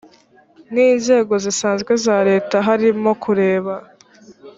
[0.73, 3.73] n inzego zisanzwe za leta harimo kureba